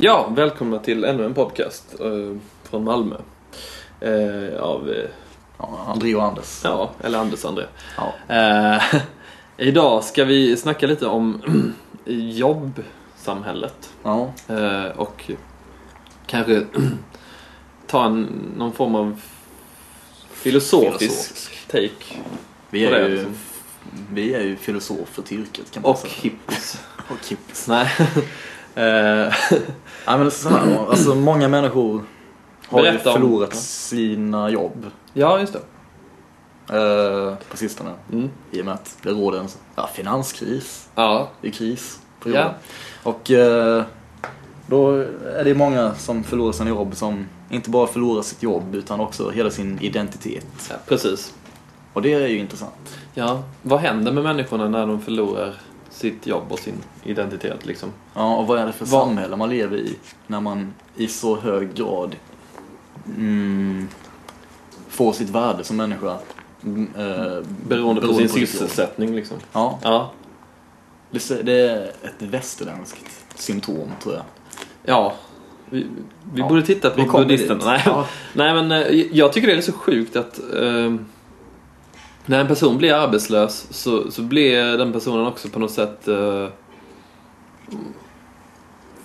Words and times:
Ja, 0.00 0.28
välkomna 0.36 0.78
till 0.78 1.04
ännu 1.04 1.24
en 1.24 1.34
podcast 1.34 1.84
eh, 2.00 2.36
från 2.70 2.84
Malmö. 2.84 3.16
Eh, 4.00 4.60
av, 4.60 4.90
eh, 4.90 5.04
Ja, 5.58 5.84
André 5.88 6.14
och 6.14 6.22
Anders. 6.24 6.60
ja, 6.64 6.90
eller 7.00 7.18
Anders 7.18 7.44
André. 7.44 7.64
Ja. 7.96 8.34
Eh, 8.36 8.82
idag 9.56 10.04
ska 10.04 10.24
vi 10.24 10.56
snacka 10.56 10.86
lite 10.86 11.06
om 11.06 11.42
jobbsamhället. 12.04 13.90
Ja. 14.02 14.32
Eh, 14.48 14.84
och 14.84 15.30
kanske 16.26 16.66
ta 17.86 18.04
en, 18.04 18.22
någon 18.56 18.72
form 18.72 18.94
av 18.94 19.20
filosofisk, 20.32 20.98
Filosofisk. 20.98 21.68
take. 21.68 22.22
Vi, 22.70 22.86
På 22.86 22.94
är 22.94 23.00
det, 23.00 23.08
ju, 23.08 23.14
liksom. 23.14 23.34
vi 24.12 24.34
är 24.34 24.42
ju 24.42 24.56
filosofer 24.56 25.22
till 25.22 25.40
yrket 25.40 25.70
kan 25.70 25.82
man 25.82 25.90
Och 25.92 25.98
säga. 25.98 26.12
hippies. 26.22 26.80
Och 27.10 27.28
hippies. 27.28 27.68
Nej. 27.68 27.88
eh, 28.78 29.34
Ja, 30.06 30.18
men 30.18 30.30
så 30.30 30.48
här, 30.48 30.86
alltså, 30.90 31.14
många 31.14 31.48
människor 31.48 32.02
har 32.68 32.78
ju 32.84 32.90
Berätta 32.90 33.08
om- 33.10 33.14
förlorat 33.20 33.54
sina 33.56 34.50
jobb 34.50 34.86
ja, 35.12 35.40
just 35.40 35.52
det. 35.52 35.58
eh, 36.78 37.34
på 37.50 37.56
sistone. 37.56 37.90
Mm. 38.12 38.30
I 38.50 38.60
och 38.60 38.64
med 38.64 38.74
att 38.74 38.96
det 39.02 39.10
råder 39.10 39.38
en 39.40 39.48
ja, 39.76 39.86
finanskris. 39.94 40.88
Ja, 40.94 41.28
är 41.42 41.50
kris 41.50 41.98
på 42.20 42.28
Ja. 42.30 42.34
jorden. 42.34 42.50
Och 43.02 43.30
eh, 43.30 43.82
då 44.66 44.90
är 45.36 45.44
det 45.44 45.54
många 45.54 45.94
som 45.94 46.24
förlorar 46.24 46.52
sina 46.52 46.70
jobb 46.70 46.96
som 46.96 47.26
inte 47.50 47.70
bara 47.70 47.86
förlorar 47.86 48.22
sitt 48.22 48.42
jobb 48.42 48.74
utan 48.74 49.00
också 49.00 49.30
hela 49.30 49.50
sin 49.50 49.78
identitet. 49.80 50.46
ja, 50.70 50.76
precis. 50.86 51.34
Och 51.92 52.02
det 52.02 52.12
är 52.12 52.26
ju 52.26 52.38
intressant. 52.38 52.98
Ja, 53.14 53.42
vad 53.62 53.80
händer 53.80 54.12
med 54.12 54.24
människorna 54.24 54.68
när 54.68 54.86
de 54.86 55.00
förlorar 55.00 55.54
sitt 55.90 56.26
jobb 56.26 56.44
och 56.52 56.58
sin 56.58 56.74
identitet 57.04 57.66
liksom? 57.66 57.88
Ja, 58.14 58.36
och 58.36 58.46
vad 58.46 58.58
är 58.58 58.66
det 58.66 58.72
för 58.72 58.86
Vad- 58.86 59.06
samhälle 59.08 59.36
man 59.36 59.50
lever 59.50 59.76
i 59.76 59.96
när 60.26 60.40
man 60.40 60.74
i 60.96 61.08
så 61.08 61.36
hög 61.36 61.74
grad 61.74 62.16
mm, 63.16 63.88
får 64.88 65.12
sitt 65.12 65.28
värde 65.30 65.64
som 65.64 65.76
människa 65.76 66.18
mm, 66.64 66.88
eh, 66.98 67.38
Beroende, 67.68 68.00
på 68.00 68.06
sin 68.14 68.20
jobb. 68.22 68.30
sysselsättning 68.30 69.14
liksom. 69.16 69.36
Ja, 69.52 69.78
Ja. 69.82 70.10
det 71.10 71.42
det 71.42 71.52
är 71.70 71.82
ett 72.02 72.22
västerländskt 72.22 73.24
symptom 73.34 73.88
tror 74.02 74.14
jag. 74.14 74.24
Ja. 74.84 75.14
Vi, 75.70 75.86
vi 76.32 76.40
Ja. 76.40 76.48
borde 76.48 76.62
titta 76.62 76.90
på 76.90 77.02
buddhisterna. 77.18 77.60
Nej. 77.64 77.82
Ja. 77.86 78.06
Nej 78.32 78.54
men 78.54 78.72
eh, 78.72 79.06
jag 79.16 79.32
tycker 79.32 79.48
det 79.48 79.54
är 79.54 79.60
så 79.60 79.72
sjukt 79.72 80.16
att 80.16 80.38
eh, 80.38 80.94
när 82.28 82.40
en 82.40 82.46
person 82.48 82.78
blir 82.78 82.92
arbetslös 82.94 83.66
så, 83.70 84.10
så 84.10 84.22
blir 84.22 84.78
den 84.78 84.92
personen 84.92 85.26
också 85.26 85.48
på 85.48 85.58
något 85.58 85.70
sätt 85.70 86.08
eh, 86.08 86.46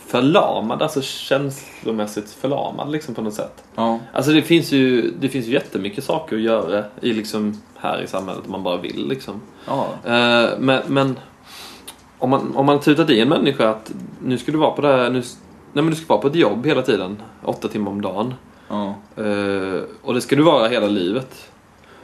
förlamad, 0.07 0.81
alltså 0.81 1.01
känslomässigt 1.01 2.29
förlamad 2.31 2.91
liksom 2.91 3.15
på 3.15 3.21
något 3.21 3.33
sätt. 3.33 3.63
Ja, 3.75 3.99
Alltså 4.13 4.31
det 4.31 4.41
finns 4.41 4.71
ju, 4.71 5.11
det 5.19 5.29
finns 5.29 5.45
ju 5.47 5.51
jättemycket 5.51 6.03
saker 6.03 6.35
att 6.35 6.41
göra 6.41 6.83
i 7.01 7.13
liksom 7.13 7.61
här 7.77 8.01
i 8.01 8.07
samhället 8.07 8.45
om 8.45 8.51
man 8.51 8.63
bara 8.63 8.77
vill 8.77 9.07
liksom. 9.07 9.41
ja, 9.67 9.87
Eh, 10.05 10.49
men 10.59 10.81
men 10.87 11.19
om, 12.19 12.29
man, 12.29 12.55
om 12.55 12.65
man 12.65 12.79
tutat 12.79 13.09
i 13.09 13.19
en 13.19 13.29
människa 13.29 13.69
att 13.69 13.91
nu 14.23 14.37
ska 14.37 14.51
du 14.51 14.57
vara 14.57 14.71
på 14.71 14.81
det 14.81 14.87
här, 14.87 15.09
nu, 15.09 15.19
nej 15.73 15.83
men 15.83 15.89
du 15.89 15.95
ska 15.95 16.05
vara 16.07 16.21
på 16.21 16.27
ett 16.27 16.35
jobb 16.35 16.65
hela 16.65 16.81
tiden, 16.81 17.17
åtta 17.43 17.67
timmar 17.67 17.91
om 17.91 18.01
dagen. 18.01 18.33
ja, 18.69 18.95
Eh, 19.15 19.81
och 20.01 20.13
det 20.13 20.21
ska 20.21 20.35
du 20.35 20.43
vara 20.43 20.67
hela 20.67 20.87
livet. 20.87 21.49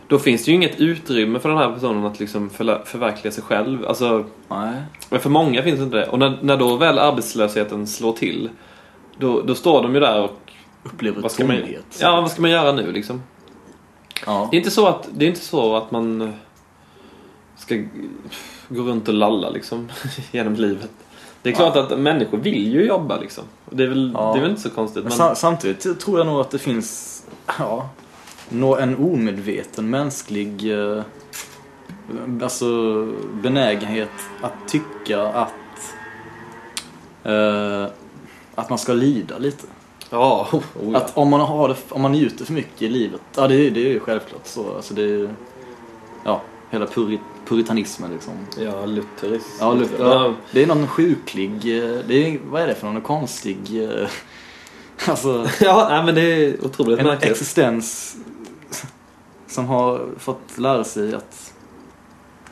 Då 0.09 0.19
finns 0.19 0.45
det 0.45 0.51
ju 0.51 0.55
inget 0.55 0.79
utrymme 0.79 1.39
för 1.39 1.49
den 1.49 1.57
här 1.57 1.73
personen 1.73 2.05
att 2.05 2.19
liksom 2.19 2.49
förverkliga 2.49 3.31
sig 3.31 3.43
själv. 3.43 3.85
Alltså, 3.87 4.25
nej, 4.47 4.73
men 5.09 5.19
för 5.19 5.29
många 5.29 5.63
finns 5.63 5.79
inte 5.79 5.97
det. 5.97 6.07
Och 6.07 6.19
när, 6.19 6.37
när 6.41 6.57
då 6.57 6.75
väl 6.75 6.99
arbetslösheten 6.99 7.87
slår 7.87 8.13
till, 8.13 8.49
då, 9.17 9.41
då 9.41 9.55
står 9.55 9.81
de 9.83 9.93
ju 9.93 9.99
där 9.99 10.21
och 10.21 10.51
upplever 10.83 11.21
vad 11.21 11.31
ska, 11.31 11.45
man, 11.45 11.57
tomhet. 11.57 11.97
ja, 12.01 12.21
vad 12.21 12.31
ska 12.31 12.41
man 12.41 12.51
göra 12.51 12.71
nu 12.71 12.91
liksom? 12.91 13.23
ja. 14.25 14.47
Det 14.51 14.57
är 14.57 14.59
inte 14.59 14.71
så 14.71 14.87
att, 14.87 15.09
det 15.13 15.25
är 15.25 15.29
inte 15.29 15.39
så 15.45 15.75
att 15.75 15.91
man 15.91 16.21
eh, 16.21 16.29
ska 17.57 17.75
gå 18.69 18.81
runt 18.81 19.07
och 19.07 19.13
lalla 19.13 19.49
liksom 19.49 19.89
genom 20.31 20.53
livet. 20.53 20.89
Det 21.41 21.49
är 21.49 21.53
klart 21.53 21.75
att 21.75 21.99
människor 21.99 22.37
vill 22.37 22.73
ju 22.73 22.85
jobba 22.85 23.17
liksom. 23.17 23.43
Det 23.69 23.83
är 23.83 23.87
väl, 23.87 24.11
Ja. 24.13 24.31
det 24.33 24.39
är 24.39 24.41
väl 24.41 24.49
inte 24.49 24.61
så 24.61 24.69
konstigt. 24.69 25.03
Men 25.03 25.09
Men, 25.09 25.17
sa- 25.17 25.35
samtidigt 25.35 25.99
tror 25.99 26.17
jag 26.17 26.27
nog 26.27 26.39
att 26.39 26.51
det 26.51 26.59
finns 26.59 27.23
ja, 27.59 27.89
nå- 28.49 28.75
en 28.77 28.95
omedveten 28.97 29.89
mänsklig 29.89 30.71
eh, 30.79 31.01
alltså, 32.41 33.07
benägenhet 33.41 34.09
att 34.41 34.53
tycka 34.67 35.21
att 35.23 35.53
eh, 37.23 37.85
att 38.55 38.69
man 38.69 38.77
ska 38.79 38.93
lida 38.93 39.37
lite. 39.37 39.67
ja, 40.09 40.47
oh, 40.51 40.61
ja. 40.91 40.97
Att 40.97 41.17
om 41.17 41.29
man, 41.29 41.39
har 41.41 41.67
det, 41.69 41.75
om 41.89 42.01
man 42.01 42.11
njuter 42.11 42.45
för 42.45 42.53
mycket 42.53 42.81
i 42.81 42.89
livet, 42.89 43.21
ja 43.35 43.47
det, 43.47 43.55
är- 43.55 43.71
det 43.71 43.79
är 43.79 43.89
ju 43.89 43.99
självklart 43.99 44.47
så. 44.47 44.75
Alltså 44.75 44.93
det 44.93 45.03
är, 45.03 45.29
ja, 46.25 46.41
hela 46.69 46.85
purit, 46.87 47.19
puritanismen 47.47 48.11
liksom. 48.11 48.33
ja, 48.59 48.85
lutherism. 48.85 49.47
Ja, 49.59 49.73
Luther, 49.73 50.05
ja, 50.05 50.33
det 50.51 50.63
är 50.63 50.67
någon 50.67 50.87
sjuklig, 50.87 51.51
eh, 51.53 51.99
det 52.07 52.13
är, 52.33 52.39
vad 52.49 52.61
är 52.61 52.67
det 52.67 52.75
för 52.75 52.87
någon 52.87 53.01
konstig, 53.01 53.83
eh, 53.83 54.07
alltså 55.07 55.47
ja, 55.61 55.87
nej, 55.89 56.03
men 56.03 56.15
det 56.15 56.21
är 56.21 56.65
otroligt 56.65 56.99
en 56.99 57.05
märkligt. 57.05 57.31
existens 57.31 58.15
som 59.49 59.65
har 59.65 60.05
fått 60.17 60.57
lära 60.57 60.83
sig 60.83 61.15
att 61.15 61.53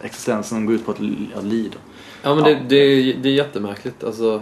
existensen 0.02 0.66
går 0.66 0.76
ut 0.76 0.86
på 0.86 0.92
att, 0.92 0.98
att 1.38 1.44
lida. 1.44 1.78
Ja, 2.24 2.36
men 2.36 2.44
Ja. 2.46 2.50
Det, 2.50 2.60
det, 2.68 2.76
är, 2.76 3.14
det 3.22 3.30
är 3.30 3.34
jättemärkligt. 3.34 4.04
Alltså, 4.04 4.42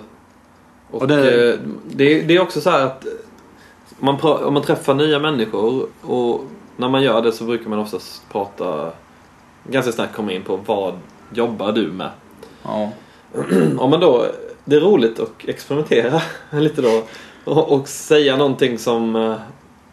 och 0.91 1.01
Och 1.01 1.07
det- 1.07 1.53
eh, 1.53 1.59
det, 1.88 2.21
det 2.21 2.35
är 2.35 2.39
också 2.41 2.61
så 2.61 2.69
här 2.69 2.85
att 2.85 3.05
man, 3.99 4.19
om 4.21 4.53
man 4.53 4.63
träffar 4.63 4.93
nya 4.93 5.19
människor 5.19 5.88
och 6.01 6.41
när 6.77 6.89
man 6.89 7.03
gör 7.03 7.21
det 7.21 7.31
så 7.31 7.43
brukar 7.43 7.69
man 7.69 7.79
oftast 7.79 8.21
prata 8.31 8.91
ganska 9.69 9.91
snabbt 9.91 10.16
komma 10.16 10.31
in 10.31 10.43
på 10.43 10.57
vad 10.66 10.93
jobbar 11.33 11.72
du 11.72 11.91
med? 11.91 12.09
Ja, 12.63 12.91
Om 13.77 13.89
man 13.89 13.99
då, 13.99 14.25
det 14.66 14.75
är 14.75 14.79
roligt 14.81 15.19
att 15.19 15.31
experimentera 15.47 16.22
lite 16.51 16.81
då 16.81 17.03
och, 17.43 17.72
och 17.72 17.87
säga 17.87 18.35
någonting 18.37 18.77
som 18.77 19.16
eh, 19.16 19.35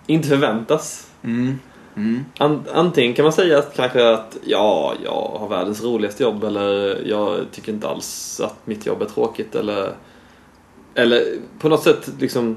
inte 0.07 0.29
förväntas. 0.29 1.11
mm. 1.23 1.59
Mm. 1.97 2.25
An, 2.39 2.63
antingen 2.75 3.15
kan 3.15 3.23
man 3.23 3.33
säga 3.33 3.59
att, 3.59 3.77
kanske 3.77 4.13
att 4.13 4.37
ja, 4.45 4.95
jag 5.05 5.39
har 5.39 5.49
världens 5.49 5.85
roligaste 5.85 6.23
jobb 6.23 6.45
eller 6.45 7.03
jag 7.09 7.41
tycker 7.53 7.73
inte 7.73 7.89
alls 7.89 8.41
att 8.45 8.67
mitt 8.67 8.87
jobb 8.87 9.03
är 9.03 9.07
tråkigt 9.07 9.55
eller 9.55 9.93
eller 10.95 11.23
på 11.59 11.69
något 11.69 11.83
sätt 11.83 12.11
liksom 12.19 12.57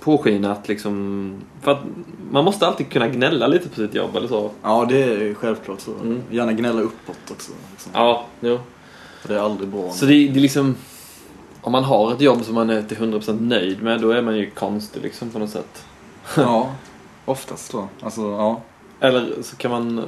påskina 0.00 0.52
att 0.52 0.68
liksom 0.68 1.34
för 1.62 1.72
att 1.72 1.82
man 2.30 2.44
måste 2.44 2.66
alltid 2.66 2.90
kunna 2.90 3.08
gnälla 3.08 3.46
lite 3.46 3.68
på 3.68 3.74
sitt 3.74 3.94
jobb 3.94 4.16
eller 4.16 4.28
så. 4.28 4.50
ja 4.62 4.86
det 4.88 5.02
är 5.02 5.34
självklart 5.34 5.80
så. 5.80 5.90
Mm. 5.90 6.22
Gärna 6.30 6.52
gnälla 6.52 6.80
uppåt 6.80 7.30
också. 7.30 7.52
Liksom. 7.70 7.92
Ja, 7.94 8.24
jo. 8.40 8.58
För 9.20 9.28
det 9.28 9.34
är 9.34 9.42
aldrig 9.42 9.68
bra. 9.68 9.90
Så 9.90 10.04
det, 10.04 10.12
det 10.12 10.38
är 10.38 10.42
liksom 10.42 10.76
om 11.60 11.72
man 11.72 11.84
har 11.84 12.12
ett 12.12 12.20
jobb 12.20 12.44
som 12.44 12.54
man 12.54 12.70
är 12.70 12.82
till 12.82 12.96
100% 12.96 13.40
nöjd 13.40 13.82
med 13.82 14.00
då 14.00 14.10
är 14.10 14.22
man 14.22 14.36
ju 14.36 14.50
konstig 14.50 15.02
liksom 15.02 15.30
på 15.30 15.38
något 15.38 15.50
sätt. 15.50 15.84
Ja, 16.36 16.74
oftast 17.24 17.72
då. 17.72 17.88
Alltså, 18.02 18.20
ja. 18.30 18.60
Eller 19.00 19.42
så 19.42 19.56
kan 19.56 19.70
man, 19.70 20.04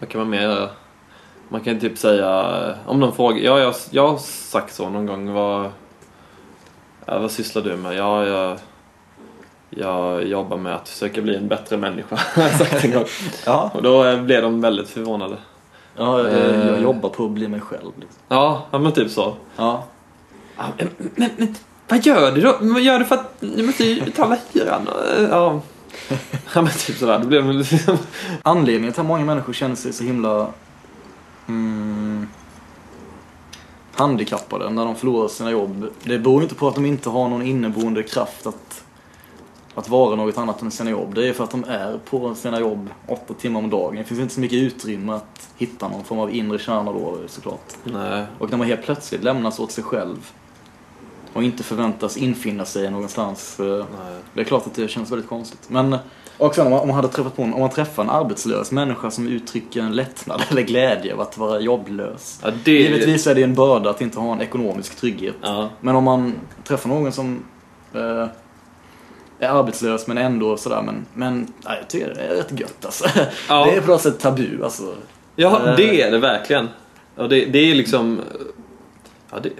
vad 0.00 0.08
kan 0.08 0.20
man 0.20 0.30
mer 0.30 0.42
göra? 0.42 0.68
Man 1.48 1.60
kan 1.60 1.80
typ 1.80 1.98
säga, 1.98 2.74
om 2.86 3.00
någon 3.00 3.12
frågar, 3.12 3.38
ja 3.38 3.58
jag, 3.58 3.74
jag 3.90 4.08
har 4.08 4.18
sagt 4.18 4.74
så 4.74 4.88
någon 4.88 5.06
gång, 5.06 5.32
vad, 5.32 5.70
ja, 7.06 7.18
vad 7.18 7.30
sysslar 7.30 7.62
du 7.62 7.76
med? 7.76 7.94
Ja, 7.94 8.26
jag, 8.26 8.58
jag 9.70 10.24
jobbar 10.24 10.56
med 10.56 10.74
att 10.74 10.88
försöka 10.88 11.20
bli 11.22 11.36
en 11.36 11.48
bättre 11.48 11.76
människa, 11.76 12.16
har 12.34 12.42
jag 12.42 12.52
sagt 12.52 12.84
en 12.84 12.92
gång. 12.92 13.04
Ja, 13.46 13.70
Och 13.74 13.82
då 13.82 14.04
eh, 14.04 14.22
blev 14.22 14.42
de 14.42 14.60
väldigt 14.60 14.88
förvånade. 14.88 15.36
ja 15.96 16.18
jag, 16.18 16.26
Eh. 16.32 16.66
jag 16.68 16.82
jobbar 16.82 17.08
på 17.08 17.24
att 17.24 17.30
bli 17.30 17.48
mig 17.48 17.60
själv. 17.60 17.92
Liksom. 18.00 18.18
Ja, 18.28 18.62
ja 18.70 18.78
men 18.78 18.92
typ 18.92 19.10
så. 19.10 19.34
Ja. 19.56 19.84
Ja, 20.56 20.64
men, 20.78 20.88
men, 21.14 21.30
men 21.36 21.54
vad 21.88 22.06
gör 22.06 22.32
du 22.32 22.40
då? 22.40 22.56
Vad 22.60 22.82
gör 22.82 22.98
du 22.98 23.04
för 23.04 23.14
att, 23.14 23.34
du 23.40 23.62
måste 23.66 23.84
ju 23.84 24.00
betala 24.04 24.36
hyran. 24.52 24.88
eh, 25.18 25.22
Ja. 25.30 25.60
ja 26.54 26.62
men 26.62 26.72
typ 26.72 26.96
sådär, 26.96 27.18
då 27.18 27.26
blev 27.26 27.52
liksom, 27.52 27.98
Anledningen 28.42 28.92
till 28.92 29.00
att 29.00 29.06
många 29.06 29.24
människor 29.24 29.52
känner 29.52 29.74
sig 29.74 29.92
så 29.92 30.04
himla 30.04 30.48
mm, 31.48 32.28
handikappade 33.94 34.70
när 34.70 34.84
de 34.84 34.96
förlorar 34.96 35.28
sina 35.28 35.50
jobb. 35.50 35.88
Det 36.02 36.18
beror 36.18 36.42
inte 36.42 36.54
på 36.54 36.68
att 36.68 36.74
de 36.74 36.86
inte 36.86 37.10
har 37.10 37.28
någon 37.28 37.42
inneboende 37.42 38.02
kraft 38.02 38.46
att, 38.46 38.84
att 39.74 39.88
vara 39.88 40.16
något 40.16 40.38
annat 40.38 40.62
än 40.62 40.70
sina 40.70 40.90
jobb. 40.90 41.14
Det 41.14 41.28
är 41.28 41.32
för 41.32 41.44
att 41.44 41.50
de 41.50 41.64
är 41.64 41.98
på 41.98 42.34
sina 42.34 42.60
jobb 42.60 42.90
åtta 43.06 43.34
timmar 43.34 43.60
om 43.60 43.70
dagen. 43.70 43.96
Det 43.96 44.04
finns 44.04 44.20
inte 44.20 44.34
så 44.34 44.40
mycket 44.40 44.58
utrymme 44.58 45.12
att 45.12 45.48
hitta 45.56 45.88
någon 45.88 46.04
form 46.04 46.18
av 46.18 46.34
inre 46.34 46.58
kärna 46.58 46.92
då 46.92 47.18
såklart. 47.26 47.74
nej. 47.84 48.26
Och 48.38 48.50
när 48.50 48.58
man 48.58 48.66
helt 48.66 48.82
plötsligt 48.82 49.22
lämnas 49.22 49.60
åt 49.60 49.72
sig 49.72 49.84
själv 49.84 50.30
och 51.34 51.42
inte 51.42 51.62
förväntas 51.62 52.16
infinna 52.16 52.64
sig 52.64 52.90
någonstans. 52.90 53.60
Eh, 53.60 53.66
Nej. 53.66 53.84
Det 54.34 54.40
är 54.40 54.44
klart 54.44 54.66
att 54.66 54.74
det 54.74 54.88
känns 54.88 55.12
väldigt 55.12 55.28
konstigt. 55.28 55.60
Men 55.68 55.96
och 56.38 56.54
sen 56.54 56.66
om 56.66 56.72
man, 56.72 56.80
om 56.80 56.88
man 56.88 56.96
hade 56.96 57.08
träffat 57.08 57.36
på 57.36 57.42
en, 57.42 57.54
om 57.54 57.60
man 57.60 57.70
träffar 57.70 58.02
en 58.02 58.10
arbetslös 58.10 58.72
människa 58.72 59.10
som 59.10 59.28
uttrycker 59.28 59.80
en 59.80 59.92
lättnad 59.92 60.42
eller 60.50 60.62
glädje 60.62 61.14
av 61.14 61.20
att 61.20 61.38
vara 61.38 61.60
jobblös. 61.60 62.40
Ja, 62.42 62.50
det... 62.64 62.72
Givetvis 62.72 63.26
är 63.26 63.34
det 63.34 63.42
en 63.42 63.54
börda 63.54 63.90
att 63.90 64.00
inte 64.00 64.18
ha 64.20 64.32
en 64.32 64.40
ekonomisk 64.40 64.96
trygghet. 64.96 65.34
Ja. 65.42 65.68
Men 65.80 65.96
om 65.96 66.04
man 66.04 66.34
träffar 66.64 66.88
någon 66.88 67.12
som 67.12 67.44
eh, 67.94 68.26
är 69.38 69.48
arbetslös 69.48 70.06
men 70.06 70.18
ändå 70.18 70.56
sådär 70.56 70.82
men, 70.82 71.06
men 71.14 71.52
nej, 71.64 71.78
jag 71.80 71.88
tycker 71.88 72.14
det 72.14 72.20
är 72.20 72.34
rätt 72.34 72.60
gött 72.60 72.84
alltså. 72.84 73.04
Ja. 73.48 73.64
Det 73.64 73.76
är 73.76 73.80
på 73.80 73.90
något 73.90 74.00
sätt 74.00 74.20
tabu 74.20 74.64
alltså. 74.64 74.94
Ja, 75.36 75.60
Eh. 75.66 75.76
det 75.76 76.02
är 76.02 76.10
det 76.10 76.18
verkligen. 76.18 76.68
Och 77.16 77.28
det, 77.28 77.44
det 77.44 77.58
är 77.70 77.74
liksom... 77.74 78.20
Ja, 79.34 79.40
det... 79.40 79.50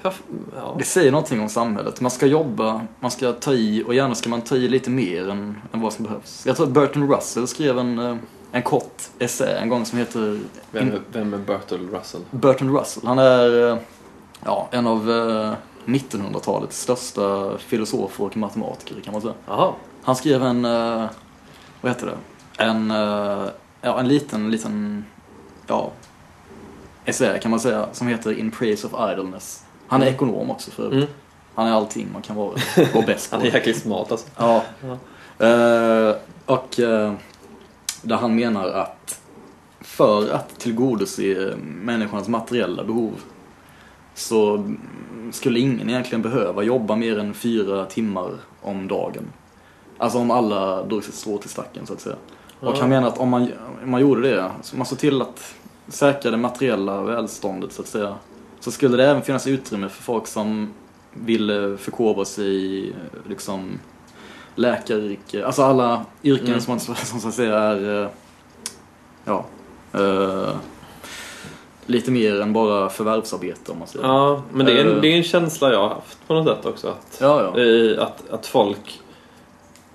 Ja. 0.56 0.74
Det 0.78 0.84
säger 0.84 1.12
någonting 1.12 1.40
om 1.40 1.48
samhället. 1.48 2.00
Man 2.00 2.10
ska 2.10 2.26
jobba, 2.26 2.80
man 3.00 3.10
ska 3.10 3.32
ta 3.32 3.52
i 3.52 3.84
och 3.86 3.94
gärna 3.94 4.14
ska 4.14 4.28
man 4.28 4.42
ta 4.42 4.56
i 4.56 4.68
lite 4.68 4.90
mer 4.90 5.28
än, 5.30 5.56
än 5.72 5.80
vad 5.80 5.92
som 5.92 6.04
behövs. 6.04 6.46
Jag 6.46 6.56
tror 6.56 6.66
att 6.66 6.72
Bertrand 6.72 7.10
Russell 7.10 7.46
skrev 7.46 7.78
en, 7.78 7.98
eh, 7.98 8.16
en 8.52 8.62
kort 8.62 9.02
essä 9.18 9.58
en 9.58 9.68
gång 9.68 9.84
som 9.84 9.98
heter 9.98 10.40
Vem, 10.70 10.88
är- 10.88 11.00
vem 11.12 11.34
är 11.34 11.38
Bertil 11.38 11.88
Russell? 11.90 12.20
Bertrand 12.30 12.76
Russell. 12.78 13.06
Han 13.06 13.18
är 13.18 13.70
eh, 13.72 13.78
ja, 14.44 14.68
en 14.70 14.86
av 14.86 15.10
eh, 15.10 15.52
1900-talets 15.86 16.80
största 16.80 17.58
filosofer 17.58 18.24
och 18.24 18.36
matematiker 18.36 19.00
kan 19.00 19.12
man 19.12 19.22
säga. 19.22 19.34
Jaha. 19.46 19.72
Han 20.02 20.16
skrev 20.16 20.42
en, 20.42 20.64
eh, 20.64 21.06
vad 21.80 21.92
heter 21.92 22.06
det? 22.06 22.64
En, 22.64 22.90
eh, 22.90 23.48
ja, 23.80 24.00
en 24.00 24.08
liten, 24.08 24.50
liten, 24.50 25.04
ja, 25.66 25.90
essä 27.04 27.38
kan 27.38 27.50
man 27.50 27.60
säga, 27.60 27.86
som 27.92 28.06
heter 28.08 28.38
In 28.38 28.50
Praise 28.50 28.86
of 28.86 29.10
Idleness. 29.12 29.63
Han 29.88 30.02
är 30.02 30.06
ekonom 30.06 30.50
också 30.50 30.70
för. 30.70 30.92
Mm. 30.92 31.06
Han 31.54 31.66
är 31.66 31.72
allting 31.72 32.08
man 32.12 32.22
kan 32.22 32.36
vara 32.36 32.50
och 32.94 33.04
bäst 33.06 33.30
på. 33.30 33.36
Han 33.36 33.46
är 33.46 33.50
jäkligt 33.50 33.78
smart 33.82 34.12
alltså. 34.12 34.26
Ja. 34.36 34.64
Ja. 34.80 34.98
Eh, 35.46 36.16
och 36.46 36.80
eh, 36.80 37.12
där 38.02 38.16
han 38.16 38.34
menar 38.34 38.68
att 38.68 39.20
för 39.80 40.30
att 40.30 40.58
tillgodose 40.58 41.54
människans 41.82 42.28
materiella 42.28 42.84
behov 42.84 43.12
så 44.14 44.70
skulle 45.32 45.60
ingen 45.60 45.90
egentligen 45.90 46.22
behöva 46.22 46.62
jobba 46.62 46.96
mer 46.96 47.18
än 47.18 47.34
fyra 47.34 47.84
timmar 47.86 48.30
om 48.62 48.88
dagen. 48.88 49.24
Alltså 49.98 50.18
om 50.18 50.30
alla 50.30 50.82
drog 50.82 51.04
sitt 51.04 51.14
strå 51.14 51.38
till 51.38 51.50
stacken 51.50 51.86
så 51.86 51.92
att 51.92 52.00
säga. 52.00 52.16
Och 52.60 52.76
Ja. 52.76 52.80
han 52.80 52.88
menar 52.88 53.08
att 53.08 53.18
om 53.18 53.28
man, 53.28 53.48
om 53.84 53.90
man 53.90 54.00
gjorde 54.00 54.30
det, 54.30 54.50
så 54.62 54.76
man 54.76 54.86
såg 54.86 54.98
till 54.98 55.22
att 55.22 55.54
säkra 55.88 56.30
det 56.30 56.36
materiella 56.36 57.02
välståndet 57.02 57.72
så 57.72 57.82
att 57.82 57.88
säga, 57.88 58.14
så 58.64 58.70
skulle 58.70 58.96
det 58.96 59.04
även 59.10 59.22
finnas 59.22 59.46
utrymme 59.46 59.88
för 59.88 60.02
folk 60.02 60.26
som 60.26 60.72
ville 61.12 61.76
förkovra 61.76 62.24
sig 62.24 62.46
i 62.76 62.92
liksom 63.28 63.78
läkaryrke, 64.54 65.46
alltså 65.46 65.62
alla 65.62 66.04
yrken 66.22 66.46
Mm. 66.46 66.60
som, 66.60 66.72
man, 66.72 66.80
som 66.96 67.20
så 67.20 67.28
att 67.28 67.34
säga 67.34 67.58
är, 67.58 68.02
eh, 68.02 68.08
ja, 69.24 69.44
eh, 69.92 70.48
lite 71.86 72.10
mer 72.10 72.40
än 72.40 72.52
bara 72.52 72.88
förvärvsarbete 72.88 73.72
om 73.72 73.78
man 73.78 73.88
säger. 73.88 74.06
Ja, 74.06 74.42
men 74.52 74.66
det 74.66 74.72
är, 74.72 74.84
en, 74.84 74.90
Eh. 74.96 75.00
det 75.00 75.08
är 75.08 75.16
en 75.16 75.22
känsla 75.22 75.72
jag 75.72 75.80
har 75.80 75.88
haft 75.88 76.18
på 76.26 76.34
något 76.34 76.56
sätt 76.56 76.66
också. 76.66 76.88
Att, 76.88 77.18
Ja, 77.20 77.52
ja. 77.54 77.60
i- 77.62 77.98
att, 77.98 78.30
att 78.30 78.46
folk 78.46 79.00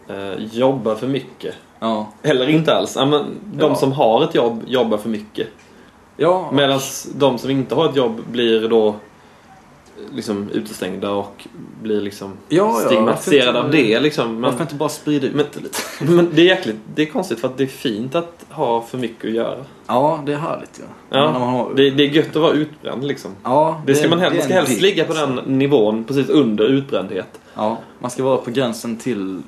eh, 0.08 0.34
jobbar 0.52 0.96
för 0.96 1.08
mycket. 1.08 1.56
Ja, 1.80 2.12
Eller 2.22 2.50
inte 2.50 2.76
alls. 2.76 2.96
Ja, 2.96 3.06
men 3.06 3.26
de 3.54 3.76
som 3.76 3.92
har 3.92 4.24
ett 4.24 4.36
jobb 4.36 4.64
jobbar 4.68 4.98
för 4.98 5.10
mycket. 5.10 5.48
Ja 6.20 6.50
Medan 6.54 6.80
de 7.16 7.38
som 7.38 7.50
inte 7.50 7.76
har 7.76 7.90
ett 7.90 7.96
jobb 7.96 8.22
blir 8.32 8.70
då 8.70 8.96
liksom 10.14 10.50
utestängda 10.54 11.12
och 11.12 11.48
blir 11.82 12.02
liksom 12.02 12.34
Ja, 12.48 12.80
ja, 12.82 12.88
stigmatiserade 12.88 13.50
av 13.60 13.66
varför 13.66 13.78
inte- 13.78 13.94
det. 13.94 14.00
Liksom. 14.00 14.42
varför 14.42 14.58
Men, 14.58 14.62
inte 14.68 14.76
bara 14.76 14.90
sprida 14.90 15.28
ut 15.28 15.34
men- 15.36 15.46
det 15.54 15.60
lite? 15.60 15.78
men 16.14 16.30
det 16.36 16.42
är 16.42 16.46
jäkligt, 16.46 16.76
det 16.96 17.02
är 17.02 17.06
konstigt 17.06 17.40
för 17.40 17.48
att 17.48 17.58
det 17.58 17.64
är 17.64 17.68
fint 17.68 18.16
att 18.16 18.46
ha 18.50 18.82
för 18.82 18.98
mycket 18.98 19.26
att 19.26 19.32
göra. 19.36 19.58
Ja, 19.88 20.24
det 20.26 20.34
är 20.34 20.38
härligt 20.38 20.80
ja. 20.80 21.18
Ja, 21.18 21.32
När 21.32 21.40
man 21.40 21.50
har, 21.50 21.74
Det, 21.76 21.90
det 21.90 22.04
är 22.04 22.08
gött 22.10 22.30
att 22.30 22.36
vara 22.42 22.52
utbränd 22.54 23.04
liksom. 23.08 23.32
ja, 23.44 23.82
Det 23.86 23.96
ska 23.96 24.10
man 24.10 24.20
helst, 24.20 24.34
det 24.34 24.40
man 24.40 24.46
ska 24.46 24.54
helst 24.54 24.82
ligga 24.82 25.06
på 25.06 25.12
alltså. 25.12 25.26
den 25.26 25.58
nivån 25.60 26.04
precis 26.04 26.30
under 26.30 26.66
utbrändhet. 26.68 27.40
Ja, 27.56 27.78
man 28.00 28.12
ska 28.12 28.24
vara 28.24 28.38
på 28.38 28.52
gränsen 28.52 28.98
till 28.98 29.42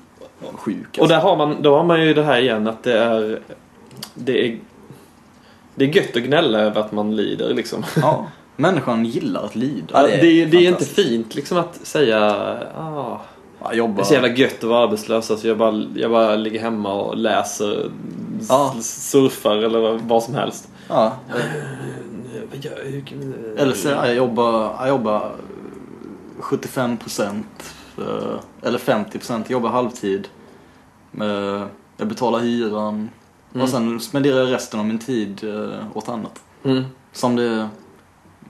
sjuk. 0.54 0.98
Och 1.00 1.08
där 1.08 1.20
har 1.22 1.38
man, 1.38 1.62
då 1.62 1.76
har 1.78 1.84
man 1.84 2.06
ju 2.06 2.14
det 2.14 2.24
här 2.24 2.42
igen 2.42 2.68
att 2.68 2.84
det 2.84 2.98
är 3.00 3.40
det 4.14 4.46
är 4.48 4.58
det 5.86 5.86
är 5.86 5.96
gött 6.04 6.16
att 6.18 6.24
gnälla 6.24 6.60
över 6.60 6.82
att 6.82 6.92
man 6.92 7.16
lider 7.16 7.54
liksom. 7.54 7.86
Ja, 8.02 8.28
människan 8.56 9.06
gillar 9.06 9.44
att 9.44 9.56
lida. 9.56 9.88
Ja, 9.92 10.02
det, 10.08 10.42
är, 10.42 10.46
det 10.46 10.58
är 10.58 10.70
inte 10.70 10.86
fint 10.86 11.36
liksom 11.36 11.58
att 11.58 11.80
säga 11.84 12.20
ah, 12.78 13.22
Ja, 13.64 13.70
det 13.70 13.76
jobba. 13.76 14.02
är 14.02 14.06
så 14.06 14.14
jävla 14.14 14.28
gött 14.30 14.58
att 14.64 14.70
vara 14.70 14.84
arbetslös. 14.84 15.32
Alltså 15.32 15.48
jag, 15.48 15.58
bara, 15.58 15.84
jag 15.96 16.12
bara 16.12 16.36
ligger 16.36 16.60
hemma 16.60 16.94
och 16.94 17.18
läser, 17.18 17.90
Ja. 18.50 18.76
surfar 18.82 19.56
eller 19.58 20.00
vad, 20.04 20.24
som 20.24 20.34
helst. 20.36 20.68
Ja. 20.88 21.14
Jag? 21.30 21.42
Eller 23.58 23.74
så 23.74 23.88
jag 23.88 24.16
jobbar, 24.16 24.76
jag 24.80 24.88
jobbar 24.90 25.32
75 26.40 26.98
procent 26.98 27.74
eller 28.62 28.78
50 28.80 29.18
procent. 29.18 29.46
Jag 29.50 29.54
jobbar 29.58 29.70
halvtid. 29.70 30.28
Eh, 31.22 31.64
Jag 31.98 32.08
betalar 32.08 32.40
hyran. 32.40 33.10
Mm. 33.54 33.64
Och 33.64 33.70
sen 33.70 34.00
spenderar 34.00 34.40
jag 34.40 34.52
resten 34.52 34.80
av 34.80 34.86
min 34.86 35.00
tid 35.00 35.44
eh, 35.44 35.86
åt 35.98 36.10
annat. 36.10 36.42
Mm. 36.64 36.84
Som 37.12 37.36
det, 37.36 37.48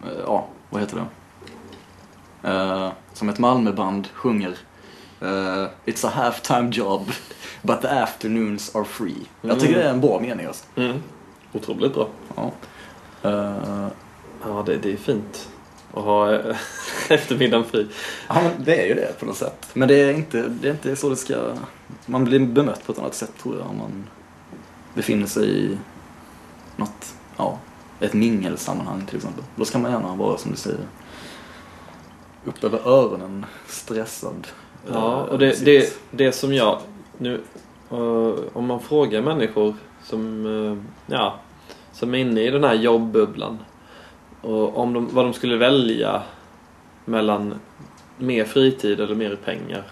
eh, 0.03 0.19
ja, 0.25 0.47
vad 0.69 0.81
heter 0.81 0.95
det? 0.97 1.05
Eh, 2.49 2.91
som 3.13 3.29
ett 3.29 3.39
Malmöband 3.39 4.07
sjunger. 4.13 4.57
eh, 5.21 5.67
It's 5.85 6.07
a 6.07 6.11
half-time 6.15 6.69
job, 6.71 7.11
but 7.61 7.81
the 7.81 7.87
afternoons 7.87 8.75
are 8.75 8.85
free. 8.85 9.15
Jag 9.41 9.59
tycker 9.59 9.75
det 9.75 9.83
är 9.83 9.89
en 9.93 10.01
bra 10.01 10.19
mening 10.19 10.45
alltså. 10.45 10.65
Mm. 10.75 10.97
Otroligt 11.53 11.93
bra. 11.93 12.07
Ja. 12.35 12.51
Eh, 13.29 13.87
Ja, 14.45 14.63
det, 14.65 14.77
det 14.77 14.91
är 14.93 14.97
fint 14.97 15.49
att 15.93 16.03
ha 16.03 16.33
eh, 16.33 16.55
eftermiddagen 17.09 17.65
fri. 17.65 17.87
ja, 18.27 18.35
men 18.41 18.63
det 18.63 18.81
är 18.83 18.87
ju 18.87 18.93
det 18.93 19.19
på 19.19 19.25
något 19.25 19.37
sätt. 19.37 19.67
Men 19.73 19.87
det 19.87 19.95
är 19.95 20.13
inte, 20.13 20.41
det 20.41 20.67
är 20.67 20.71
inte 20.71 20.95
så 20.95 21.09
det 21.09 21.15
ska... 21.15 21.53
Man 22.05 22.23
blir 22.23 22.39
bemött 22.39 22.85
på 22.85 22.91
ett 22.91 22.99
annat 22.99 23.15
sätt 23.15 23.31
tror 23.41 23.57
jag 23.57 23.69
om 23.69 23.77
man 23.77 24.07
befinner 24.93 25.27
sig 25.27 25.65
i 25.65 25.77
något, 26.75 27.13
ja, 27.37 27.59
ett 27.99 28.13
mingelsammanhang 28.13 29.05
till 29.05 29.15
exempel. 29.15 29.43
Då 29.55 29.65
ska 29.65 29.79
man 29.79 29.91
gärna 29.91 30.15
vara 30.15 30.37
som 30.37 30.51
du 30.51 30.57
säger. 30.57 30.79
Upp 32.45 32.63
över 32.63 32.87
öronen, 32.87 33.45
stressad. 33.67 34.47
Ja, 34.91 35.21
Eh, 35.21 35.21
och 35.21 35.39
det, 35.39 35.65
det, 35.65 35.99
det 36.11 36.31
som 36.31 36.53
jag 36.53 36.79
nu, 37.17 37.41
eh, 37.91 38.33
om 38.53 38.65
man 38.65 38.79
frågar 38.79 39.21
människor 39.21 39.75
som, 40.03 40.45
eh, 40.45 40.77
ja, 41.15 41.39
som 41.93 42.13
är 42.13 42.17
inne 42.17 42.41
i 42.41 42.49
den 42.49 42.63
här 42.63 42.73
jobbbubblan 42.73 43.57
och 44.41 44.77
om 44.77 44.93
de, 44.93 45.09
vad 45.13 45.25
de 45.25 45.33
skulle 45.33 45.57
välja 45.57 46.21
mellan 47.05 47.55
mer 48.17 48.45
fritid 48.45 48.99
eller 48.99 49.15
mer 49.15 49.35
pengar. 49.35 49.83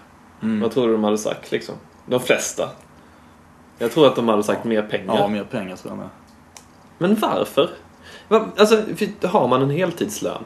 Mm. 0.42 0.60
Vad 0.60 0.70
tror 0.70 0.86
du 0.86 0.92
de 0.92 1.04
hade 1.04 1.18
sagt 1.18 1.52
liksom? 1.52 1.74
De 2.06 2.20
flesta. 2.20 2.70
Jag 3.82 3.92
tror 3.92 4.06
att 4.06 4.16
de 4.16 4.28
hade 4.28 4.42
sagt 4.42 4.64
mer 4.64 4.82
pengar. 4.82 5.16
Ja, 5.18 5.28
mer 5.28 5.44
pengar 5.44 5.76
tror 5.76 5.90
jag 5.92 5.98
med. 5.98 6.08
Men 6.98 7.14
varför? 7.14 7.70
Va- 8.28 8.46
Alltså, 8.56 8.82
har 9.28 9.48
man 9.48 9.62
en 9.62 9.70
heltidslön 9.70 10.44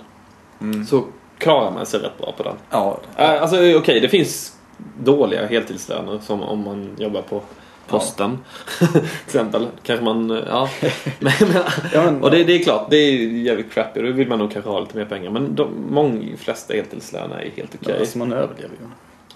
Mm. 0.60 0.86
så 0.86 1.04
klarar 1.38 1.70
man 1.70 1.86
sig 1.86 2.00
rätt 2.00 2.18
bra 2.18 2.32
på 2.36 2.42
den. 2.42 2.54
Ja, 2.70 2.98
Äh, 3.16 3.42
Alltså 3.42 3.56
okej, 3.76 4.00
det 4.00 4.08
finns 4.08 4.56
dåliga 5.02 5.46
heltidslöner 5.46 6.18
som 6.22 6.42
om 6.42 6.64
man 6.64 6.90
jobbar 6.98 7.22
på 7.22 7.42
posten. 7.88 8.38
till 8.78 9.00
exempel. 9.26 9.66
Kanske 9.82 10.04
man, 10.04 10.30
eh, 10.30 10.42
ja. 10.48 10.68
men, 11.20 11.32
men, 11.40 11.62
Ja, 11.92 12.02
men- 12.04 12.22
och 12.22 12.30
det, 12.30 12.44
det 12.44 12.52
är 12.52 12.62
klart, 12.64 12.86
det 12.90 12.96
är 12.96 13.12
jävligt 13.28 13.72
crappy. 13.72 14.02
Då 14.02 14.12
vill 14.12 14.28
man 14.28 14.38
nog 14.38 14.52
kanske 14.52 14.70
ha 14.70 14.80
lite 14.80 14.96
mer 14.96 15.04
pengar. 15.04 15.30
Men 15.30 15.54
de 15.54 15.68
många 15.90 16.36
flesta 16.36 16.74
heltidslöner 16.74 17.36
är 17.36 17.50
helt 17.56 17.74
okej. 17.74 17.94
ja, 17.94 18.00
alltså 18.00 18.18
man 18.18 18.32
överlever 18.32 18.74
ju. 18.80 18.86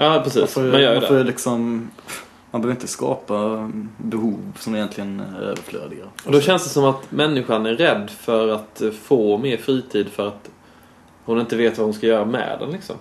Ja, 0.05 0.21
precis. 0.25 0.41
Man 0.41 0.49
får, 0.49 0.61
man 0.73 0.83
gör 0.83 0.95
ju 0.95 1.01
man 1.01 1.09
får 1.09 1.15
det. 1.15 1.21
ju 1.21 1.27
liksom... 1.27 1.91
Man 2.51 2.61
behöver 2.63 2.77
inte 2.77 2.87
skapa 2.87 3.71
behov 3.97 4.53
som 4.59 4.75
egentligen 4.75 5.21
är 5.21 5.41
överflödiga. 5.41 6.05
Och 6.25 6.33
då 6.33 6.41
känns 6.41 6.65
det 6.65 6.71
som 6.71 6.85
att 6.85 7.13
människan 7.13 7.67
är 7.67 7.75
rädd 7.75 8.11
för 8.11 8.49
att 8.49 8.81
eh, 8.81 8.91
få 8.91 9.39
mer 9.39 9.57
fritid 9.57 10.09
för 10.09 10.29
att 10.29 10.51
hon 11.25 11.41
inte 11.41 11.57
vet 11.57 11.79
vad 11.79 11.87
hon 11.87 11.95
ska 11.95 12.07
göra 12.07 12.25
med 12.25 12.57
den 12.61 12.71
liksom. 12.71 12.97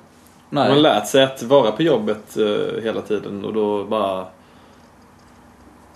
Hon 0.50 0.58
har 0.58 0.70
Nej, 0.70 0.82
lärt 0.82 1.08
sig 1.08 1.24
att 1.24 1.44
vara 1.44 1.72
på 1.72 1.84
jobbet 1.84 2.38
eh, 2.38 2.84
hela 2.84 3.02
tiden 3.02 3.46
och 3.46 3.54
då 3.54 3.84
bara... 3.84 4.28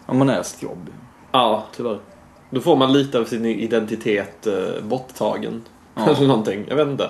ja, 0.07 0.13
man 0.13 0.29
är 0.29 0.43
sitt 0.43 0.63
jobb. 0.63 0.89
Ja, 1.31 1.65
Tyvärr. 1.75 1.99
Då 2.49 2.61
får 2.61 2.75
man 2.75 2.93
lite 2.93 3.19
av 3.19 3.25
sin 3.25 3.45
identitet 3.45 4.47
eh, 4.47 4.83
borttagen. 4.83 5.63
Ja. 5.95 6.09
Eller 6.09 6.27
någonting. 6.27 6.65
Jag 6.69 6.75
vet 6.75 6.87
inte. 6.87 7.09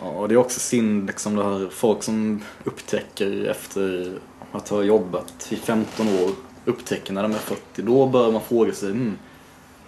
Ja, 0.00 0.06
och 0.06 0.28
det 0.28 0.34
är 0.34 0.38
också 0.38 0.60
synd 0.60 1.06
liksom 1.06 1.36
det 1.36 1.44
här 1.44 1.68
folk 1.70 2.02
som 2.02 2.42
upptäcker 2.64 3.44
efter 3.50 4.12
att 4.52 4.68
ha 4.68 4.82
jobbat 4.82 5.46
i 5.50 5.56
15 5.56 6.08
år 6.08 6.30
upptäcker 6.64 7.12
när 7.12 7.22
de 7.22 7.32
är 7.32 7.38
40. 7.38 7.82
Då 7.82 8.06
bör 8.06 8.32
man 8.32 8.40
fråga 8.40 8.72
sig 8.72 8.90
mm, 8.90 9.18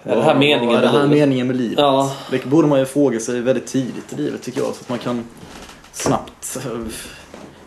Är 0.03 0.17
det 0.17 0.23
här 0.23 0.39
meningen 0.39 0.77
är 0.77 0.83
det 0.83 0.87
med 0.87 0.91
här 0.91 1.03
livet? 1.03 1.19
meningen 1.19 1.47
med 1.47 1.57
livet? 1.57 1.79
Ja. 1.79 2.13
Det 2.31 2.47
borde 2.47 2.69
man 2.69 2.79
ju 2.79 2.85
fråga 2.85 3.21
sig 3.21 3.41
väldigt 3.41 3.67
tidigt 3.67 4.13
i 4.13 4.17
livet 4.17 4.43
tycker 4.43 4.61
jag. 4.61 4.75
Så 4.75 4.81
att 4.81 4.89
man 4.89 4.99
kan 4.99 5.25
snabbt 5.93 6.59
eh, 6.65 6.81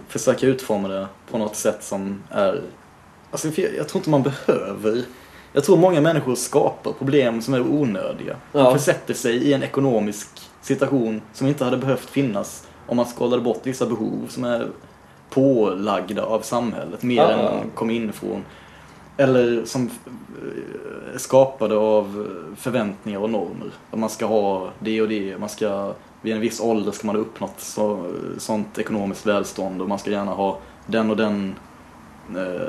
försöka 0.07 0.48
utforma 0.48 0.88
det 0.88 1.07
på 1.31 1.38
något 1.38 1.55
sätt 1.55 1.83
som 1.83 2.24
är... 2.29 2.62
Alltså 3.31 3.48
jag, 3.77 3.88
tror 3.88 4.00
inte 4.00 4.10
man 4.10 4.24
behöver... 4.24 5.03
Jag 5.53 5.63
tror 5.63 5.77
många 5.77 6.01
människor 6.01 6.36
skapar 6.36 6.91
problem 6.91 7.41
som 7.41 7.53
är 7.53 7.62
onödiga. 7.62 8.36
Ja. 8.51 8.74
Försätter 8.74 9.13
sig 9.13 9.36
i 9.36 9.53
en 9.53 9.63
ekonomisk 9.63 10.27
situation 10.62 11.21
som 11.33 11.48
inte 11.48 11.65
hade 11.65 11.77
behövt 11.77 12.10
finnas 12.10 12.67
om 12.88 12.98
man 12.98 13.05
skalade 13.05 13.41
bort 13.41 13.60
vissa 13.63 13.86
behov 13.86 14.25
som 14.29 14.43
är 14.43 14.67
pålagda 15.31 16.23
av 16.23 16.39
samhället 16.41 17.03
mer 17.03 17.15
Ja. 17.21 17.29
än 17.31 17.69
kom 17.75 17.89
inifrån. 17.89 18.41
Eller 19.17 19.65
som 19.65 19.85
eh, 19.85 21.13
är 21.15 21.17
skapade 21.17 21.75
av 21.77 22.27
förväntningar 22.57 23.19
och 23.19 23.29
normer. 23.29 23.71
Att 23.91 24.00
man 24.00 24.09
ska 24.09 24.25
ha 24.25 24.69
det 24.79 25.01
och 25.01 25.07
det, 25.09 25.38
man 25.39 25.50
ska 25.50 25.93
vid 26.21 26.33
en 26.35 26.41
viss 26.41 26.59
ålder 26.59 26.91
ska 26.91 27.07
man 27.07 27.15
ha 27.15 27.21
uppnått 27.21 27.53
så, 27.57 28.05
sånt 28.38 28.77
ekonomiskt 28.79 29.25
välstånd 29.25 29.81
och 29.81 29.89
man 29.89 30.00
ska 30.00 30.11
gärna 30.11 30.31
ha 30.31 30.57
den 30.88 31.09
och 31.09 31.17
den 31.17 31.55
eh, 32.35 32.67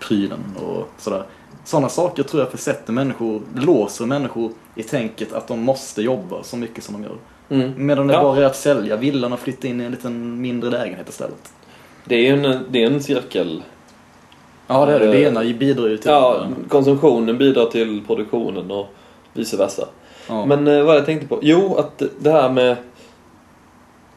prylen 0.00 0.40
och 0.66 0.88
sådär. 0.98 1.22
Sådana 1.64 1.88
saker 1.88 2.22
tror 2.22 2.42
jag 2.42 2.50
försätter 2.50 2.92
människor, 2.92 3.42
låser 3.54 4.06
människor 4.06 4.52
i 4.74 4.82
tänket 4.82 5.32
att 5.32 5.48
de 5.48 5.60
måste 5.60 6.02
jobba 6.02 6.42
så 6.42 6.56
mycket 6.56 6.84
som 6.84 6.94
de 6.94 7.02
gör. 7.02 7.16
Mm. 7.48 7.86
Medan 7.86 8.06
det 8.06 8.12
Ja. 8.14 8.22
bara 8.22 8.38
är 8.40 8.44
att 8.44 8.56
sälja 8.56 8.96
villan 8.96 9.32
och 9.32 9.38
flytta 9.38 9.68
in 9.68 9.80
i 9.80 9.84
en 9.84 9.90
liten 9.90 10.40
mindre 10.40 10.70
lägenhet 10.70 11.08
istället. 11.08 11.52
Det 12.04 12.14
är 12.14 12.20
ju 12.20 12.44
en, 12.44 12.58
det 12.70 12.82
är 12.82 12.86
en 12.86 13.02
cirkel. 13.02 13.62
Ja, 14.66 14.86
det 14.86 14.92
är 14.92 15.00
det. 15.00 15.06
Det 15.06 15.22
Eh, 15.22 15.28
ena 15.28 15.58
bidrar 15.58 15.88
ju 15.88 15.96
till 15.96 16.10
Ja, 16.10 16.46
det 16.48 16.68
konsumtionen 16.68 17.38
bidrar 17.38 17.66
till 17.66 18.02
produktionen 18.06 18.70
och 18.70 18.86
vice 19.32 19.56
versa. 19.56 19.88
Ja. 20.28 20.46
Men 20.46 20.66
eh, 20.66 20.84
vad 20.84 20.96
jag 20.96 21.06
tänkte 21.06 21.26
på? 21.26 21.38
Jo, 21.42 21.76
att 21.76 22.02
det 22.18 22.30
här 22.30 22.50
med... 22.50 22.76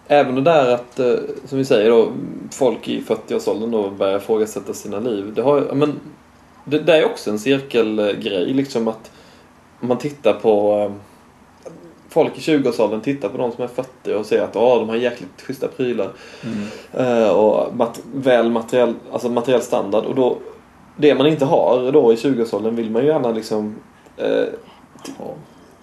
Även 0.07 0.35
det 0.35 0.41
där 0.41 0.73
att, 0.73 0.99
eh, 0.99 1.13
som 1.45 1.57
vi 1.57 1.65
säger 1.65 1.89
då, 1.89 2.11
folk 2.51 2.87
i 2.87 3.01
40-årsåldern 3.01 3.71
då 3.71 3.89
börjar 3.89 4.17
ifrågasätta 4.17 4.73
sina 4.73 4.99
liv. 4.99 5.33
Det, 5.35 5.41
har, 5.41 5.61
men, 5.73 5.99
det, 6.65 6.79
det 6.79 6.97
är 6.97 7.05
också 7.05 7.29
en 7.29 7.39
cirkelgrej, 7.39 8.53
liksom 8.53 8.87
att 8.87 9.11
om 9.81 9.87
man 9.87 9.97
tittar 9.97 10.33
på... 10.33 10.91
Folk 12.17 12.37
i 12.37 12.41
20-årsåldern 12.41 13.01
tittar 13.01 13.29
på 13.29 13.37
de 13.37 13.51
som 13.51 13.63
är 13.63 13.67
40 13.67 14.13
och 14.13 14.25
ser 14.25 14.41
att 14.41 14.55
oh, 14.55 14.79
de 14.79 14.89
har 14.89 14.95
jäkligt 14.95 15.41
schyssta 15.41 15.67
prylar. 15.67 16.09
Mm. 16.43 17.23
Eh, 17.23 17.29
och 17.29 17.75
mat- 17.75 18.01
väl 18.13 18.49
materiell, 18.51 18.93
alltså 19.11 19.29
materiell 19.29 19.61
standard. 19.61 20.05
Och 20.05 20.15
då, 20.15 20.37
det 20.95 21.15
man 21.15 21.27
inte 21.27 21.45
har 21.45 21.91
då 21.91 22.13
i 22.13 22.15
20-årsåldern 22.15 22.75
vill 22.75 22.91
man 22.91 23.01
ju 23.01 23.07
gärna 23.07 23.31
liksom 23.31 23.75
eh, 24.17 24.45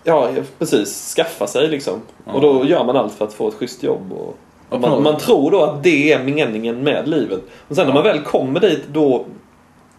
Ja. 0.04 0.28
Precis. 0.58 1.14
Skaffa 1.16 1.46
sig 1.46 1.68
liksom. 1.68 2.00
Ja. 2.24 2.32
Och 2.32 2.40
då 2.40 2.64
gör 2.64 2.84
man 2.84 2.96
allt 2.96 3.12
för 3.12 3.24
att 3.24 3.32
få 3.32 3.48
ett 3.48 3.54
schysst 3.54 3.82
jobb. 3.82 4.12
Och, 4.12 4.36
och 4.68 4.80
man, 4.80 5.02
man 5.02 5.18
tror 5.18 5.50
då 5.50 5.62
att 5.62 5.82
det 5.82 6.12
är 6.12 6.24
meningen 6.24 6.82
med 6.82 7.08
livet. 7.08 7.40
Och 7.68 7.76
sen 7.76 7.86
när 7.86 7.94
man 7.94 8.04
väl 8.04 8.20
kommer 8.20 8.60
dit 8.60 8.84
då 8.92 9.24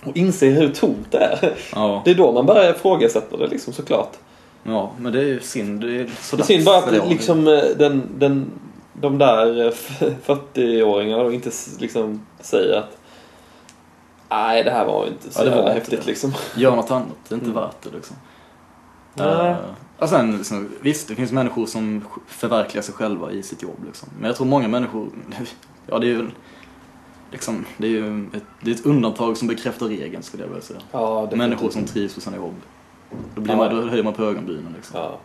och 0.06 0.18
inser 0.18 0.52
hur 0.52 0.70
tomt 0.70 1.12
det 1.12 1.18
är. 1.18 1.54
Ja. 1.76 2.02
Det 2.06 2.12
är 2.12 2.16
då 2.16 2.32
man 2.32 2.46
börjar 2.46 2.72
ifrågasätta 2.72 3.38
det 3.38 3.48
liksom 3.48 3.74
såklart. 3.74 4.12
Ja, 4.66 4.92
men 5.00 5.14
det 5.14 5.20
är 5.20 5.26
ju 5.26 5.40
synd. 5.40 5.82
Det 5.82 6.02
är 6.02 6.08
så 6.22 6.36
Det 6.36 6.44
är 6.44 6.46
synd 6.46 6.66
bara 6.66 6.78
att 6.78 7.10
liksom 7.10 7.48
eh, 7.48 7.64
den, 7.78 8.10
den, 8.18 8.52
de 8.94 9.18
där 9.18 9.66
eh, 9.68 9.72
40-åringarna 10.26 11.24
då 11.24 11.34
inte 11.34 11.52
liksom 11.80 12.26
säger 12.40 12.78
att 12.80 12.98
Nej, 14.30 14.64
det 14.64 14.72
här 14.72 14.86
var 14.86 15.08
inte 15.08 15.34
så 15.34 15.42
Ja, 15.42 15.50
det 15.50 15.56
var 15.62 15.70
häftigt 15.70 16.00
det. 16.02 16.08
liksom. 16.08 16.34
Gör 16.56 16.76
något 16.76 16.92
annat. 16.92 17.08
Det 17.28 17.36
är 17.36 17.38
inte 17.38 17.50
Mm. 17.50 17.62
värt 17.62 17.82
det 17.84 17.90
liksom. 17.96 18.16
Nej. 19.14 19.52
Uh, 19.52 19.58
och 20.00 20.10
sen, 20.10 20.38
liksom, 20.38 20.70
visst, 20.82 21.08
det 21.08 21.16
finns 21.16 21.32
människor 21.32 21.66
som 21.66 22.06
förverkligar 22.28 22.82
sig 22.82 22.94
själva 22.94 23.32
i 23.32 23.44
sitt 23.44 23.64
jobb. 23.64 23.84
Liksom. 23.86 24.10
Men 24.20 24.28
jag 24.28 24.36
tror 24.36 24.48
många 24.48 24.68
människor, 24.68 25.10
ja 25.88 26.00
det 26.00 26.06
är 26.06 26.10
ju 26.10 26.28
liksom, 27.32 27.66
det 27.78 27.88
är 27.88 27.92
ju 27.92 28.26
ett, 28.34 28.44
det 28.62 28.72
är 28.72 28.76
ett 28.76 28.86
undantag 28.86 29.38
som 29.38 29.48
bekräftar 29.48 29.86
regeln 29.86 30.24
skulle 30.24 30.44
jag 30.44 30.48
vilja 30.48 30.64
säga. 30.64 30.80
Ja, 30.92 31.30
Människor 31.34 31.70
som 31.70 31.86
trivs 31.86 32.16
på 32.16 32.22
sina 32.22 32.36
jobb. 32.38 32.56
Då, 33.36 33.42
blir 33.42 33.56
man, 33.56 33.76
då 33.76 33.82
höjer 33.82 34.04
man 34.04 34.14
på 34.14 34.24
ögonbrynen 34.24 34.74
liksom. 34.76 35.00
Ja. 35.00 35.20